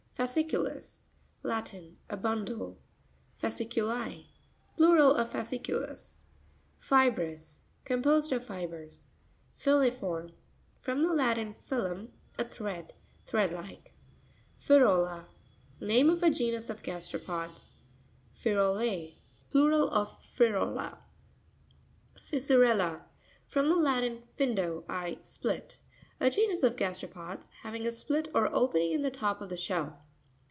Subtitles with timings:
[0.21, 1.97] Fascr'cutus.—Latin.
[2.07, 2.77] A bundle.
[3.41, 6.21] Fasci'cut1.—Plural of fasciculus.
[6.79, 9.07] Fi'srous.—Composed of fibres.
[9.59, 12.93] Fiui'rorm.—From the Latin, filum, a thread.
[13.25, 13.95] Thread like.
[14.59, 17.73] Firo'La.—Name of a genus of gaste ropods
[18.35, 19.15] (page 67).
[19.49, 20.99] Firo'L2.—Plural of Firola.
[22.19, 25.79] Fissurr'Lta.—From the Latin, findo, I split,
[26.19, 29.99] A genus of gasteropods having a split or opening in the top of the shell.